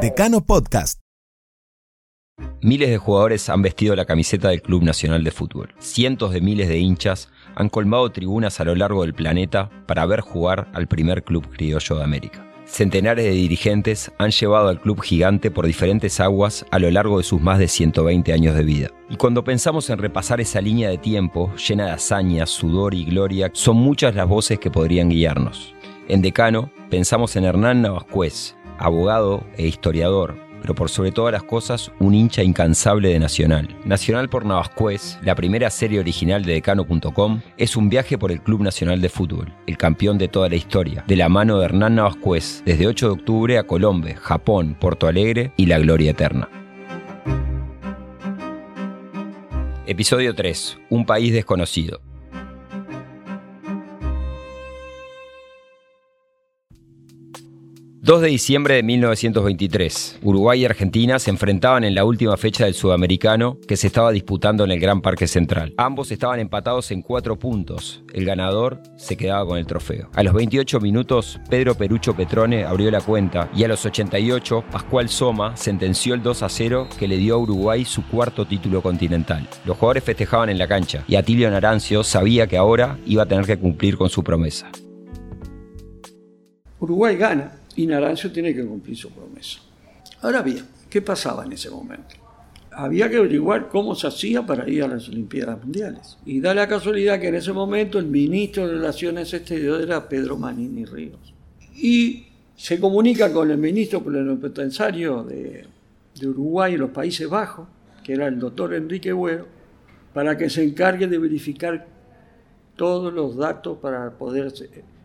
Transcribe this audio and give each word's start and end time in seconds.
Decano 0.00 0.44
Podcast. 0.44 1.00
Miles 2.60 2.90
de 2.90 2.98
jugadores 2.98 3.48
han 3.48 3.62
vestido 3.62 3.94
la 3.94 4.04
camiseta 4.04 4.48
del 4.48 4.60
Club 4.60 4.82
Nacional 4.82 5.22
de 5.22 5.30
Fútbol. 5.30 5.72
Cientos 5.78 6.32
de 6.32 6.40
miles 6.40 6.68
de 6.68 6.78
hinchas 6.78 7.30
han 7.54 7.68
colmado 7.68 8.10
tribunas 8.10 8.58
a 8.58 8.64
lo 8.64 8.74
largo 8.74 9.02
del 9.02 9.14
planeta 9.14 9.70
para 9.86 10.04
ver 10.04 10.20
jugar 10.20 10.68
al 10.74 10.88
primer 10.88 11.22
club 11.22 11.48
criollo 11.48 11.96
de 11.96 12.04
América. 12.04 12.44
Centenares 12.64 13.24
de 13.24 13.30
dirigentes 13.30 14.10
han 14.18 14.30
llevado 14.30 14.68
al 14.68 14.80
club 14.80 15.00
gigante 15.00 15.50
por 15.50 15.64
diferentes 15.64 16.18
aguas 16.18 16.66
a 16.70 16.78
lo 16.80 16.90
largo 16.90 17.18
de 17.18 17.24
sus 17.24 17.40
más 17.40 17.58
de 17.58 17.68
120 17.68 18.32
años 18.32 18.56
de 18.56 18.64
vida. 18.64 18.88
Y 19.08 19.16
cuando 19.16 19.44
pensamos 19.44 19.88
en 19.90 19.98
repasar 19.98 20.40
esa 20.40 20.60
línea 20.60 20.90
de 20.90 20.98
tiempo 20.98 21.54
llena 21.56 21.86
de 21.86 21.92
hazañas, 21.92 22.50
sudor 22.50 22.94
y 22.94 23.04
gloria, 23.04 23.50
son 23.52 23.76
muchas 23.76 24.14
las 24.16 24.28
voces 24.28 24.58
que 24.58 24.70
podrían 24.70 25.08
guiarnos. 25.08 25.72
En 26.08 26.20
Decano 26.20 26.70
pensamos 26.90 27.36
en 27.36 27.44
Hernán 27.44 27.82
Navascuez, 27.82 28.56
abogado 28.78 29.44
e 29.56 29.66
historiador, 29.66 30.36
pero 30.60 30.74
por 30.74 30.88
sobre 30.88 31.12
todas 31.12 31.32
las 31.32 31.42
cosas 31.42 31.92
un 31.98 32.14
hincha 32.14 32.42
incansable 32.42 33.10
de 33.10 33.18
Nacional. 33.18 33.68
Nacional 33.84 34.28
por 34.30 34.46
Navascués, 34.46 35.18
la 35.22 35.34
primera 35.34 35.68
serie 35.70 36.00
original 36.00 36.44
de 36.44 36.54
Decano.com, 36.54 37.40
es 37.56 37.76
un 37.76 37.88
viaje 37.88 38.16
por 38.16 38.32
el 38.32 38.40
Club 38.40 38.62
Nacional 38.62 39.00
de 39.00 39.08
Fútbol, 39.08 39.52
el 39.66 39.76
campeón 39.76 40.16
de 40.16 40.28
toda 40.28 40.48
la 40.48 40.56
historia, 40.56 41.04
de 41.06 41.16
la 41.16 41.28
mano 41.28 41.58
de 41.58 41.66
Hernán 41.66 41.96
Navascués, 41.96 42.62
desde 42.64 42.86
8 42.86 43.06
de 43.06 43.12
octubre 43.12 43.58
a 43.58 43.66
Colombia, 43.66 44.16
Japón, 44.16 44.76
Porto 44.80 45.06
Alegre 45.06 45.52
y 45.56 45.66
la 45.66 45.78
Gloria 45.78 46.12
Eterna. 46.12 46.48
Episodio 49.86 50.34
3. 50.34 50.78
Un 50.88 51.04
país 51.04 51.34
desconocido. 51.34 52.00
2 58.04 58.20
de 58.20 58.28
diciembre 58.28 58.74
de 58.74 58.82
1923. 58.82 60.18
Uruguay 60.20 60.60
y 60.60 60.64
Argentina 60.66 61.18
se 61.18 61.30
enfrentaban 61.30 61.84
en 61.84 61.94
la 61.94 62.04
última 62.04 62.36
fecha 62.36 62.66
del 62.66 62.74
Sudamericano 62.74 63.56
que 63.66 63.78
se 63.78 63.86
estaba 63.86 64.12
disputando 64.12 64.62
en 64.62 64.72
el 64.72 64.78
Gran 64.78 65.00
Parque 65.00 65.26
Central. 65.26 65.72
Ambos 65.78 66.12
estaban 66.12 66.38
empatados 66.38 66.90
en 66.90 67.00
cuatro 67.00 67.38
puntos. 67.38 68.04
El 68.12 68.26
ganador 68.26 68.82
se 68.98 69.16
quedaba 69.16 69.46
con 69.46 69.56
el 69.56 69.64
trofeo. 69.64 70.10
A 70.12 70.22
los 70.22 70.34
28 70.34 70.80
minutos, 70.80 71.40
Pedro 71.48 71.76
Perucho 71.76 72.14
Petrone 72.14 72.64
abrió 72.64 72.90
la 72.90 73.00
cuenta 73.00 73.48
y 73.56 73.64
a 73.64 73.68
los 73.68 73.86
88, 73.86 74.64
Pascual 74.70 75.08
Soma 75.08 75.56
sentenció 75.56 76.12
el 76.12 76.22
2 76.22 76.42
a 76.42 76.50
0 76.50 76.88
que 76.98 77.08
le 77.08 77.16
dio 77.16 77.36
a 77.36 77.38
Uruguay 77.38 77.86
su 77.86 78.06
cuarto 78.06 78.44
título 78.44 78.82
continental. 78.82 79.48
Los 79.64 79.78
jugadores 79.78 80.04
festejaban 80.04 80.50
en 80.50 80.58
la 80.58 80.68
cancha 80.68 81.04
y 81.08 81.16
Atilio 81.16 81.50
Narancio 81.50 82.04
sabía 82.04 82.46
que 82.48 82.58
ahora 82.58 82.98
iba 83.06 83.22
a 83.22 83.26
tener 83.26 83.46
que 83.46 83.56
cumplir 83.56 83.96
con 83.96 84.10
su 84.10 84.22
promesa. 84.22 84.70
Uruguay 86.80 87.16
gana 87.16 87.63
y 87.76 87.86
Naranjo 87.86 88.30
tiene 88.30 88.54
que 88.54 88.64
cumplir 88.64 88.96
su 88.96 89.10
promesa. 89.10 89.60
Ahora 90.22 90.42
bien, 90.42 90.64
¿qué 90.88 91.02
pasaba 91.02 91.44
en 91.44 91.52
ese 91.52 91.70
momento? 91.70 92.16
Había 92.70 93.08
que 93.08 93.16
averiguar 93.16 93.68
cómo 93.68 93.94
se 93.94 94.06
hacía 94.06 94.44
para 94.44 94.68
ir 94.68 94.82
a 94.82 94.88
las 94.88 95.08
Olimpiadas 95.08 95.62
Mundiales. 95.62 96.18
Y 96.26 96.40
da 96.40 96.54
la 96.54 96.66
casualidad 96.66 97.20
que 97.20 97.28
en 97.28 97.36
ese 97.36 97.52
momento 97.52 97.98
el 97.98 98.06
ministro 98.06 98.66
de 98.66 98.74
Relaciones 98.74 99.32
Exteriores 99.32 99.86
era 99.86 100.08
Pedro 100.08 100.36
Manini 100.36 100.84
Ríos. 100.84 101.34
Y 101.76 102.26
se 102.56 102.80
comunica 102.80 103.32
con 103.32 103.50
el 103.50 103.58
ministro 103.58 104.02
plenipotenciario 104.02 105.22
de, 105.22 105.66
de 106.18 106.28
Uruguay 106.28 106.74
y 106.74 106.76
los 106.76 106.90
Países 106.90 107.28
Bajos, 107.28 107.68
que 108.02 108.12
era 108.12 108.26
el 108.26 108.38
doctor 108.38 108.74
Enrique 108.74 109.12
Güero, 109.12 109.46
para 110.12 110.36
que 110.36 110.50
se 110.50 110.64
encargue 110.64 111.06
de 111.06 111.18
verificar 111.18 111.86
todos 112.76 113.12
los 113.12 113.36
datos 113.36 113.78
para 113.78 114.10
poder 114.10 114.52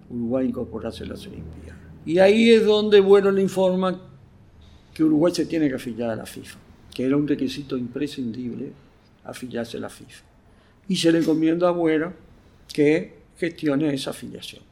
Uruguay 0.09 0.47
incorporarse 0.47 1.03
a 1.03 1.07
las 1.07 1.25
Olimpiadas. 1.27 1.88
Y 2.09 2.17
ahí 2.17 2.49
es 2.49 2.65
donde 2.65 3.02
Bueno 3.02 3.29
le 3.29 3.39
informa 3.39 4.02
que 4.95 5.03
Uruguay 5.03 5.31
se 5.31 5.45
tiene 5.45 5.69
que 5.69 5.75
afiliar 5.75 6.09
a 6.09 6.15
la 6.15 6.25
FIFA, 6.25 6.57
que 6.91 7.05
era 7.05 7.15
un 7.15 7.27
requisito 7.27 7.77
imprescindible 7.77 8.71
afiliarse 9.25 9.77
a 9.77 9.81
la 9.81 9.89
FIFA. 9.89 10.23
Y 10.87 10.95
se 10.95 11.11
le 11.11 11.19
encomienda 11.19 11.67
a 11.67 11.71
Bueno 11.71 12.11
que 12.73 13.14
gestione 13.37 13.93
esa 13.93 14.09
afiliación. 14.09 14.64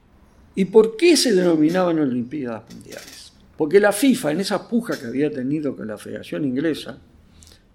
¿Y 0.55 0.65
por 0.65 0.97
qué 0.97 1.15
se 1.15 1.35
denominaban 1.35 1.99
Olimpiadas 1.99 2.63
Mundiales? 2.73 3.33
Porque 3.55 3.79
la 3.79 3.91
FIFA, 3.91 4.31
en 4.31 4.39
esa 4.39 4.67
puja 4.67 4.99
que 4.99 5.05
había 5.05 5.29
tenido 5.29 5.75
con 5.75 5.85
la 5.85 5.99
Federación 5.99 6.43
Inglesa, 6.43 6.97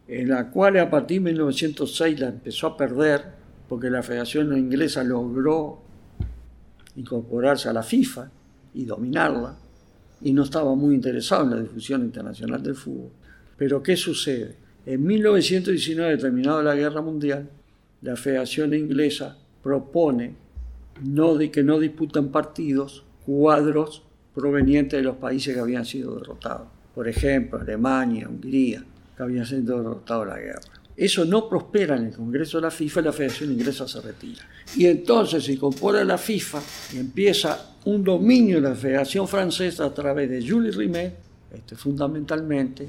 en 0.09 0.31
la 0.31 0.51
cual 0.51 0.77
a 0.81 0.91
partir 0.91 1.23
de 1.23 1.31
1906 1.31 2.19
la 2.19 2.31
empezó 2.31 2.67
a 2.67 2.77
perder, 2.77 3.27
porque 3.69 3.91
la 3.91 4.03
Federación 4.03 4.59
Inglesa 4.59 5.05
logró 5.05 5.85
incorporarse 6.97 7.69
a 7.69 7.73
la 7.73 7.85
FIFA, 7.85 8.29
y 8.75 8.85
dominarla, 8.85 9.57
y 10.21 10.33
no 10.33 10.45
estaba 10.45 10.75
muy 10.75 10.95
interesado 10.95 11.45
en 11.45 11.51
la 11.51 11.61
difusión 11.61 12.03
internacional 12.03 12.63
del 12.63 12.75
fútbol. 12.75 13.11
Pero 13.57 13.83
¿qué 13.83 13.97
sucede? 13.97 14.57
En 14.87 15.05
1919, 15.05 16.17
terminada 16.17 16.63
la 16.63 16.75
Guerra 16.75 17.01
Mundial, 17.03 17.49
la 18.03 18.17
Federación 18.17 18.75
Inglesa 18.75 19.37
propone 19.63 20.35
no 21.03 21.37
de 21.37 21.51
que 21.51 21.63
no 21.63 21.79
disputan 21.79 22.29
partidos 22.29 23.05
cuadros 23.25 24.03
provenientes 24.35 24.99
de 24.99 25.05
los 25.05 25.17
países 25.17 25.55
que 25.55 25.61
habían 25.61 25.85
sido 25.85 26.17
derrotados. 26.17 26.69
Por 26.95 27.09
ejemplo, 27.09 27.61
Alemania, 27.61 28.29
Hungría, 28.29 28.85
que 29.17 29.23
habían 29.23 29.47
sido 29.47 29.79
derrotados 29.79 30.27
en 30.27 30.29
la 30.31 30.39
guerra. 30.39 30.82
Eso 30.97 31.25
no 31.25 31.49
prospera 31.49 31.97
en 31.97 32.07
el 32.07 32.13
Congreso 32.13 32.59
de 32.59 32.63
la 32.63 32.71
FIFA 32.71 33.01
y 33.01 33.05
la 33.05 33.13
Federación 33.13 33.53
Inglesa 33.53 33.89
se 33.89 34.01
retira. 34.01 34.43
Y 34.77 34.87
entonces 34.87 35.45
se 35.45 35.53
incorpora 35.53 36.05
la 36.05 36.19
FIFA 36.19 36.61
y 36.95 36.99
empieza 36.99 37.77
un 37.87 38.05
dominio 38.05 38.61
de 38.61 38.69
la 38.69 38.75
Federación 38.75 39.27
Francesa 39.27 39.87
a 39.87 39.95
través 39.95 40.29
de 40.29 40.47
Jules 40.47 40.77
Rimet, 40.77 41.15
este, 41.53 41.77
fundamentalmente, 41.77 42.89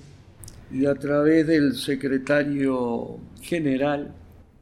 y 0.71 0.85
a 0.85 0.95
través 0.95 1.47
del 1.47 1.75
secretario 1.75 3.19
general. 3.41 4.11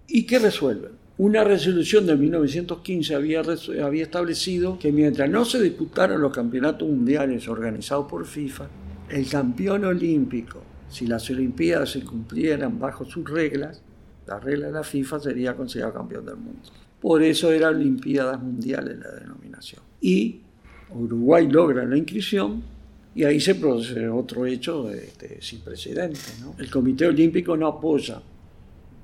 ¿Y 0.08 0.23
qué 0.23 0.40
resuelven? 0.40 0.91
Una 1.18 1.44
resolución 1.44 2.06
de 2.06 2.16
1915 2.16 3.16
había, 3.16 3.41
había 3.84 4.03
establecido 4.03 4.78
que 4.79 4.91
mientras 4.91 5.29
no 5.29 5.46
se 5.46 5.62
disputaran 5.62 6.22
los 6.22 6.34
campeonatos 6.34 6.88
mundiales 6.88 7.47
organizados 7.47 8.08
por 8.09 8.25
FIFA, 8.25 8.68
el 9.09 9.28
campeón 9.28 9.85
olímpico 9.85 10.70
si 10.91 11.07
las 11.07 11.29
Olimpiadas 11.29 11.91
se 11.91 12.03
cumplieran 12.03 12.78
bajo 12.78 13.06
sus 13.06 13.29
reglas, 13.29 13.81
la 14.28 14.40
regla 14.40 14.68
de 14.68 14.74
la 14.74 14.84
FIFA 14.84 15.19
sería 15.19 15.56
considerado 15.56 15.94
campeón 15.94 16.25
del 16.25 16.35
mundo. 16.35 16.62
Por 17.00 17.24
eso 17.24 17.52
eran 17.52 17.75
Olimpiadas 17.75 18.41
Mundiales 18.41 19.00
la 19.00 19.12
denominación. 19.12 19.81
Y 20.02 20.41
Uruguay 20.94 21.50
logra 21.50 21.85
la 21.85 21.97
inscripción 21.97 22.62
y 23.16 23.24
ahí 23.24 23.40
se 23.40 23.56
produce 23.56 24.07
otro 24.07 24.46
hecho 24.46 24.90
este, 24.91 25.41
sin 25.41 25.62
precedentes. 25.62 26.44
El 26.57 26.69
Comité 26.69 27.08
Olímpico 27.08 27.58
no 27.58 27.68
apoya 27.68 28.22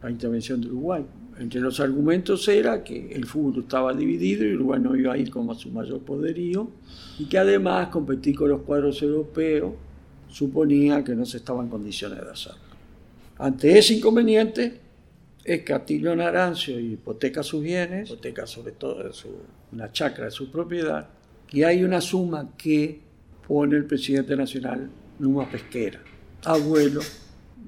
la 0.01 0.11
intervención 0.11 0.61
de 0.61 0.67
Uruguay. 0.67 1.05
Entre 1.39 1.59
los 1.59 1.79
argumentos 1.79 2.47
era 2.47 2.83
que 2.83 3.11
el 3.13 3.25
fútbol 3.25 3.63
estaba 3.63 3.93
dividido 3.93 4.45
y 4.45 4.55
Uruguay 4.55 4.79
no 4.81 4.95
iba 4.95 5.13
a 5.13 5.17
ir 5.17 5.29
como 5.29 5.53
su 5.55 5.69
mayor 5.69 5.99
poderío 6.01 6.69
y 7.19 7.25
que 7.25 7.37
además 7.37 7.89
competir 7.89 8.35
con 8.35 8.49
los 8.49 8.61
cuadros 8.61 9.01
europeos 9.01 9.73
suponía 10.29 11.03
que 11.03 11.15
no 11.15 11.25
se 11.25 11.37
estaba 11.37 11.63
en 11.63 11.69
condiciones 11.69 12.23
de 12.23 12.29
hacerlo. 12.29 12.59
Ante 13.37 13.77
ese 13.77 13.95
inconveniente, 13.95 14.79
es 15.43 15.63
que 15.63 15.73
Atilio 15.73 16.15
Narancio 16.15 16.77
hipoteca 16.79 17.41
sus 17.41 17.63
bienes, 17.63 18.09
hipoteca 18.09 18.45
sobre 18.45 18.73
todo 18.73 19.09
una 19.71 19.91
chacra 19.91 20.25
de 20.25 20.31
su 20.31 20.51
propiedad, 20.51 21.07
y 21.51 21.63
hay 21.63 21.83
una 21.83 22.01
suma 22.01 22.49
que 22.57 22.99
pone 23.47 23.77
el 23.77 23.85
presidente 23.85 24.35
nacional 24.35 24.89
Numa 25.19 25.49
Pesquera, 25.49 26.01
abuelo 26.43 27.01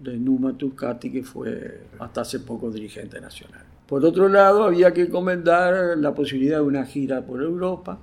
de 0.03 0.17
Numa 0.17 0.57
Tucati, 0.57 1.09
que 1.09 1.23
fue 1.23 1.81
hasta 1.99 2.21
hace 2.21 2.39
poco 2.41 2.69
dirigente 2.69 3.21
nacional. 3.21 3.63
Por 3.87 4.03
otro 4.05 4.27
lado, 4.27 4.63
había 4.65 4.93
que 4.93 5.03
encomendar 5.03 5.97
la 5.97 6.13
posibilidad 6.13 6.57
de 6.57 6.63
una 6.63 6.85
gira 6.85 7.25
por 7.25 7.41
Europa, 7.41 7.97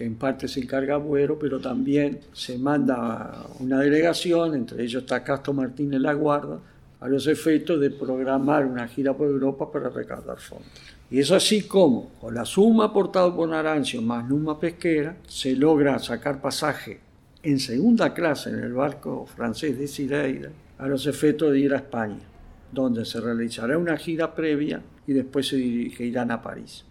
que 0.00 0.06
en 0.06 0.14
parte 0.14 0.48
se 0.48 0.60
encarga 0.60 0.96
Buero, 0.96 1.38
pero 1.38 1.60
también 1.60 2.20
se 2.32 2.56
manda 2.56 3.44
una 3.58 3.80
delegación, 3.80 4.54
entre 4.54 4.82
ellos 4.82 5.02
está 5.02 5.22
Castro 5.22 5.52
Martínez 5.52 6.00
La 6.00 6.14
Guarda, 6.14 6.58
a 7.00 7.06
los 7.06 7.26
efectos 7.26 7.78
de 7.78 7.90
programar 7.90 8.64
una 8.64 8.88
gira 8.88 9.12
por 9.12 9.28
Europa 9.28 9.70
para 9.70 9.90
recaudar 9.90 10.38
fondos. 10.38 10.70
Y 11.10 11.18
es 11.20 11.30
así 11.30 11.64
como, 11.64 12.12
con 12.18 12.34
la 12.34 12.46
suma 12.46 12.86
aportada 12.86 13.36
por 13.36 13.46
Narancio 13.46 14.00
más 14.00 14.26
Numa 14.26 14.58
Pesquera, 14.58 15.16
se 15.28 15.54
logra 15.54 15.98
sacar 15.98 16.40
pasaje 16.40 16.98
en 17.42 17.58
segunda 17.58 18.14
clase 18.14 18.48
en 18.48 18.60
el 18.60 18.72
barco 18.72 19.26
francés 19.26 19.78
de 19.78 19.86
Cireira 19.86 20.48
a 20.78 20.88
los 20.88 21.06
efectos 21.06 21.52
de 21.52 21.58
ir 21.58 21.74
a 21.74 21.76
España, 21.76 22.24
donde 22.72 23.04
se 23.04 23.20
realizará 23.20 23.76
una 23.76 23.98
gira 23.98 24.34
previa 24.34 24.80
y 25.06 25.12
después 25.12 25.46
se 25.48 25.56
dirigirán 25.56 26.30
a 26.30 26.40
París. 26.40 26.86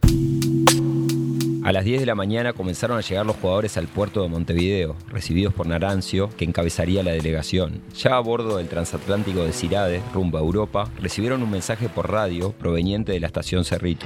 A 1.62 1.74
las 1.74 1.84
10 1.84 2.00
de 2.00 2.06
la 2.06 2.16
mañana 2.16 2.54
comenzaron 2.54 2.98
a 2.98 3.02
llegar 3.02 3.26
los 3.26 3.36
jugadores 3.36 3.76
al 3.76 3.88
puerto 3.88 4.22
de 4.22 4.30
Montevideo, 4.30 4.96
recibidos 5.10 5.54
por 5.54 5.68
Narancio, 5.68 6.30
que 6.38 6.46
encabezaría 6.46 7.04
la 7.04 7.12
delegación. 7.12 7.82
Ya 7.98 8.16
a 8.16 8.20
bordo 8.22 8.58
del 8.58 8.70
transatlántico 8.70 9.44
de 9.44 9.52
Cirade, 9.52 10.02
rumbo 10.14 10.38
a 10.38 10.42
Europa, 10.42 10.90
recibieron 11.02 11.44
un 11.44 11.52
mensaje 11.52 11.90
por 11.90 12.10
radio 12.10 12.54
proveniente 12.54 13.12
de 13.12 13.20
la 13.20 13.28
estación 13.28 13.66
Cerrito. 13.66 14.06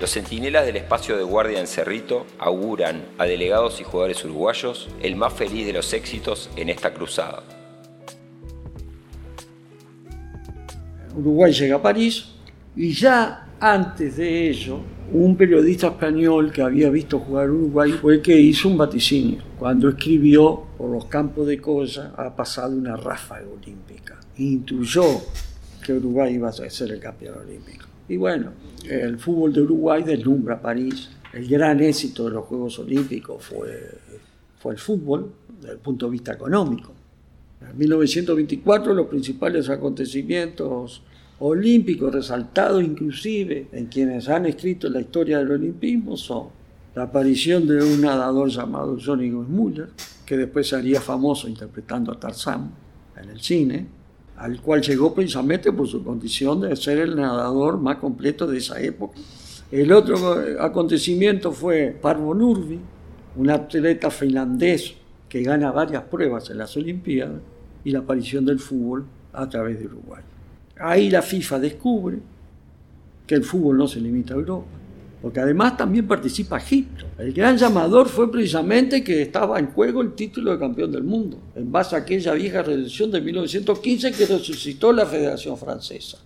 Los 0.00 0.10
centinelas 0.10 0.66
del 0.66 0.76
espacio 0.76 1.16
de 1.16 1.22
guardia 1.22 1.60
en 1.60 1.68
Cerrito 1.68 2.26
auguran 2.40 3.04
a 3.16 3.26
delegados 3.26 3.80
y 3.80 3.84
jugadores 3.84 4.24
uruguayos 4.24 4.88
el 5.00 5.14
más 5.14 5.32
feliz 5.32 5.64
de 5.64 5.74
los 5.74 5.92
éxitos 5.92 6.50
en 6.56 6.68
esta 6.68 6.92
cruzada. 6.92 7.44
Uruguay 11.14 11.52
llega 11.52 11.76
a 11.76 11.82
París, 11.82 12.31
y 12.74 12.92
ya 12.92 13.48
antes 13.60 14.16
de 14.16 14.48
ello, 14.48 14.80
un 15.12 15.36
periodista 15.36 15.88
español 15.88 16.50
que 16.50 16.62
había 16.62 16.90
visto 16.90 17.18
jugar 17.20 17.50
Uruguay 17.50 17.92
fue 17.92 18.14
el 18.14 18.22
que 18.22 18.40
hizo 18.40 18.68
un 18.68 18.78
vaticinio. 18.78 19.42
Cuando 19.58 19.90
escribió 19.90 20.64
por 20.76 20.90
los 20.90 21.04
campos 21.04 21.46
de 21.46 21.60
Colla 21.60 22.12
ha 22.16 22.34
pasado 22.34 22.74
una 22.74 22.96
ráfaga 22.96 23.46
olímpica. 23.46 24.18
Intuyó 24.38 25.04
que 25.84 25.92
Uruguay 25.92 26.34
iba 26.34 26.48
a 26.48 26.52
ser 26.52 26.90
el 26.92 26.98
campeón 26.98 27.38
olímpico. 27.38 27.86
Y 28.08 28.16
bueno, 28.16 28.52
el 28.88 29.18
fútbol 29.18 29.52
de 29.52 29.62
Uruguay 29.62 30.02
deslumbra 30.02 30.60
París. 30.60 31.10
El 31.32 31.46
gran 31.46 31.80
éxito 31.80 32.24
de 32.24 32.30
los 32.30 32.44
Juegos 32.46 32.78
Olímpicos 32.78 33.44
fue, 33.44 33.98
fue 34.58 34.72
el 34.72 34.78
fútbol 34.78 35.32
desde 35.60 35.74
el 35.74 35.78
punto 35.78 36.06
de 36.06 36.12
vista 36.12 36.32
económico. 36.32 36.92
En 37.60 37.78
1924 37.78 38.92
los 38.92 39.06
principales 39.06 39.68
acontecimientos 39.68 41.02
olímpicos 41.44 42.14
resaltados 42.14 42.82
inclusive 42.84 43.66
en 43.72 43.86
quienes 43.86 44.28
han 44.28 44.46
escrito 44.46 44.88
la 44.88 45.00
historia 45.00 45.38
del 45.38 45.50
olimpismo 45.50 46.16
son 46.16 46.48
la 46.94 47.04
aparición 47.04 47.66
de 47.66 47.82
un 47.82 48.00
nadador 48.00 48.48
llamado 48.48 48.96
Johnny 49.04 49.30
Muller, 49.30 49.88
que 50.24 50.36
después 50.36 50.68
se 50.68 50.76
haría 50.76 51.00
famoso 51.00 51.48
interpretando 51.48 52.12
a 52.12 52.20
Tarzán 52.20 52.70
en 53.20 53.30
el 53.30 53.40
cine, 53.40 53.86
al 54.36 54.60
cual 54.60 54.82
llegó 54.82 55.12
precisamente 55.14 55.72
por 55.72 55.88
su 55.88 56.04
condición 56.04 56.60
de 56.60 56.76
ser 56.76 56.98
el 56.98 57.16
nadador 57.16 57.78
más 57.78 57.96
completo 57.96 58.46
de 58.46 58.58
esa 58.58 58.80
época. 58.80 59.18
El 59.72 59.90
otro 59.90 60.16
acontecimiento 60.60 61.50
fue 61.50 61.96
Parvo 62.00 62.34
Nurmi, 62.34 62.78
un 63.36 63.50
atleta 63.50 64.10
finlandés 64.10 64.94
que 65.28 65.42
gana 65.42 65.72
varias 65.72 66.04
pruebas 66.04 66.50
en 66.50 66.58
las 66.58 66.76
Olimpiadas, 66.76 67.40
y 67.84 67.90
la 67.90 68.00
aparición 68.00 68.44
del 68.44 68.60
fútbol 68.60 69.06
a 69.32 69.48
través 69.48 69.80
de 69.80 69.86
Uruguay. 69.86 70.22
Ahí 70.78 71.10
la 71.10 71.22
FIFA 71.22 71.58
descubre 71.58 72.18
que 73.26 73.34
el 73.34 73.44
fútbol 73.44 73.78
no 73.78 73.86
se 73.86 74.00
limita 74.00 74.34
a 74.34 74.36
Europa, 74.36 74.66
porque 75.20 75.40
además 75.40 75.76
también 75.76 76.06
participa 76.06 76.58
Egipto. 76.58 77.06
El 77.18 77.32
gran 77.32 77.56
llamador 77.56 78.08
fue 78.08 78.30
precisamente 78.30 79.04
que 79.04 79.22
estaba 79.22 79.58
en 79.58 79.68
juego 79.68 80.02
el 80.02 80.14
título 80.14 80.52
de 80.52 80.58
campeón 80.58 80.90
del 80.90 81.04
mundo, 81.04 81.38
en 81.54 81.70
base 81.70 81.94
a 81.94 82.00
aquella 82.00 82.32
vieja 82.34 82.62
resolución 82.62 83.10
de 83.10 83.20
1915 83.20 84.12
que 84.12 84.26
resucitó 84.26 84.92
la 84.92 85.06
Federación 85.06 85.56
Francesa. 85.56 86.18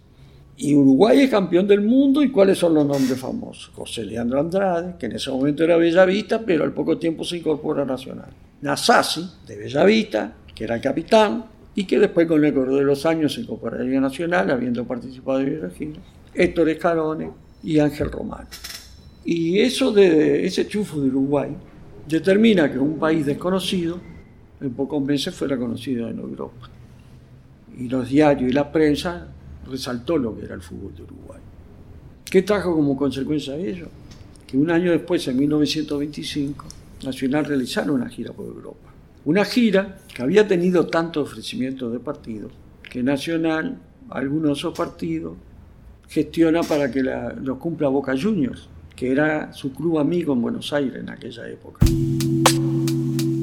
Y 0.59 0.75
Uruguay 0.75 1.21
es 1.21 1.31
campeón 1.31 1.67
del 1.67 1.83
mundo, 1.83 2.23
¿y 2.23 2.31
cuáles 2.31 2.57
son 2.57 2.73
los 2.73 2.87
nombres 2.87 3.21
famosos? 3.21 3.71
José 3.75 4.05
Leandro 4.05 4.41
Andrade, 4.41 4.95
que 4.99 5.05
en 5.05 5.13
ese 5.13 5.31
momento 5.31 5.63
era 5.65 5.77
Bellavista, 5.77 6.41
pero 6.47 6.65
al 6.65 6.73
poco 6.73 6.97
tiempo 6.97 7.25
se 7.25 7.37
incorpora 7.37 7.83
a 7.83 7.85
Nacional. 7.85 8.31
Nasasi, 8.63 9.29
de 9.47 9.57
Bellavista, 9.57 10.35
que 10.55 10.65
era 10.65 10.77
el 10.77 10.81
capitán, 10.81 11.45
y 11.79 11.85
que 11.85 11.99
después 11.99 12.27
con 12.27 12.43
el 12.43 12.55
correr 12.55 12.75
de 12.75 12.85
los 12.85 13.05
años 13.05 13.35
se 13.35 13.43
incorporaría 13.43 14.01
Nacional, 14.01 14.51
habiendo 14.51 14.85
participado 14.87 15.41
en 15.41 15.61
Virginia, 15.61 16.01
Héctor 16.35 16.71
Escarone 16.71 17.31
y 17.63 17.79
Ángel 17.79 18.11
Romano. 18.11 18.49
Y 19.27 19.59
eso 19.61 19.93
de 19.93 20.47
ese 20.47 20.67
chufo 20.67 20.99
de 21.01 21.09
Uruguay 21.09 21.51
determina 22.09 22.73
que 22.73 22.79
un 22.79 22.99
país 22.99 23.27
desconocido 23.27 24.01
en 24.59 24.71
pocos 24.73 25.03
meses 25.05 25.35
fuera 25.35 25.59
conocido 25.59 26.09
en 26.09 26.19
Europa. 26.19 26.71
Y 27.79 27.89
los 27.89 28.09
diarios 28.09 28.51
y 28.51 28.55
la 28.55 28.73
prensa 28.73 29.29
resaltó 29.69 30.17
lo 30.17 30.35
que 30.35 30.47
era 30.47 30.55
el 30.55 30.63
fútbol 30.63 30.95
de 30.97 31.03
Uruguay. 31.03 31.41
¿Qué 32.25 32.41
trajo 32.41 32.75
como 32.75 32.97
consecuencia 32.97 33.53
de 33.53 33.71
ello? 33.71 33.89
Que 34.47 34.57
un 34.57 34.71
año 34.71 34.93
después, 34.93 35.29
en 35.29 35.37
1925, 35.37 36.65
Nacional 37.05 37.45
realizaron 37.45 37.97
una 37.97 38.09
gira 38.09 38.33
por 38.33 38.47
Europa. 38.47 38.86
Una 39.27 39.45
gira 39.45 39.97
que 40.15 40.23
había 40.23 40.47
tenido 40.47 40.87
tanto 40.87 41.23
ofrecimiento 41.23 41.91
de 41.91 41.99
partidos 41.99 42.53
que 42.89 43.03
Nacional, 43.03 43.77
algunos 44.09 44.51
de 44.51 44.53
esos 44.53 44.79
partidos, 44.79 45.35
gestiona 46.09 46.63
para 46.63 46.93
que 46.93 47.03
los 47.03 47.59
cumpla 47.59 47.89
Boca 47.89 48.15
Juniors, 48.17 48.69
que 48.95 49.11
era 49.11 49.53
su 49.53 49.73
club 49.73 49.99
amigo 49.99 50.33
en 50.33 50.43
Buenos 50.43 50.73
Aires 50.73 51.01
en 51.01 51.11
aquella 51.11 51.49
época. 51.49 51.85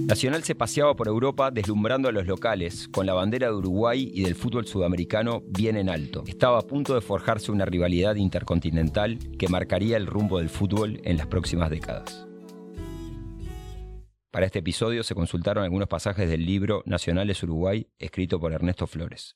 Nacional 0.08 0.44
se 0.44 0.56
paseaba 0.56 0.96
por 0.96 1.10
Europa 1.10 1.52
deslumbrando 1.52 2.08
a 2.08 2.14
los 2.14 2.28
locales, 2.28 2.88
con 2.88 3.06
la 3.06 3.14
bandera 3.14 3.48
de 3.48 3.56
Uruguay 3.56 4.10
y 4.14 4.24
del 4.24 4.36
fútbol 4.36 4.66
sudamericano 4.66 5.44
bien 5.50 5.76
en 5.76 5.90
alto. 5.90 6.24
Estaba 6.26 6.60
a 6.60 6.62
punto 6.62 6.96
de 6.96 7.02
forjarse 7.02 7.52
una 7.52 7.66
rivalidad 7.66 8.16
intercontinental 8.16 9.20
que 9.38 9.50
marcaría 9.50 9.98
el 9.98 10.08
rumbo 10.08 10.38
del 10.38 10.48
fútbol 10.48 11.02
en 11.04 11.18
las 11.18 11.28
próximas 11.28 11.70
décadas. 11.70 12.26
Para 14.34 14.48
este 14.48 14.58
episodio 14.58 15.04
se 15.04 15.14
consultaron 15.14 15.64
algunos 15.64 15.88
pasajes 15.88 16.28
del 16.28 16.44
libro 16.44 16.82
Nacionales 16.88 17.44
Uruguay, 17.44 17.88
escrito 18.00 18.40
por 18.40 18.52
Ernesto 18.52 18.88
Flores. 18.88 19.36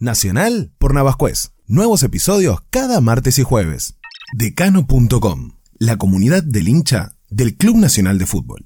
Nacional 0.00 0.72
por 0.78 0.94
Navascués. 0.94 1.52
Nuevos 1.68 2.02
episodios 2.02 2.58
cada 2.68 3.00
martes 3.00 3.38
y 3.38 3.44
jueves. 3.44 4.00
Decano.com, 4.36 5.52
la 5.78 5.96
comunidad 5.96 6.42
del 6.42 6.66
hincha 6.66 7.12
del 7.30 7.56
Club 7.56 7.76
Nacional 7.76 8.18
de 8.18 8.26
Fútbol. 8.26 8.64